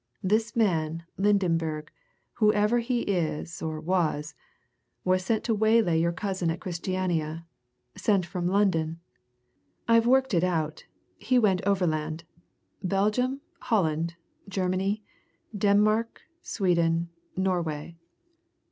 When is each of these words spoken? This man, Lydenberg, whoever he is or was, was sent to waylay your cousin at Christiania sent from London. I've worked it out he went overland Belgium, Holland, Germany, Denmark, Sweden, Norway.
This 0.23 0.55
man, 0.55 1.03
Lydenberg, 1.19 1.89
whoever 2.37 2.79
he 2.79 3.01
is 3.01 3.61
or 3.61 3.79
was, 3.79 4.33
was 5.03 5.23
sent 5.23 5.43
to 5.43 5.53
waylay 5.53 5.99
your 5.99 6.11
cousin 6.11 6.49
at 6.49 6.59
Christiania 6.59 7.45
sent 7.95 8.25
from 8.25 8.47
London. 8.47 8.99
I've 9.87 10.07
worked 10.07 10.33
it 10.33 10.43
out 10.43 10.85
he 11.19 11.37
went 11.37 11.61
overland 11.67 12.23
Belgium, 12.81 13.41
Holland, 13.59 14.15
Germany, 14.49 15.03
Denmark, 15.55 16.23
Sweden, 16.41 17.09
Norway. 17.37 17.95